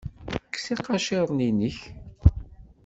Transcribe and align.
Kkes 0.43 0.65
iqaciren-nnek. 0.73 1.77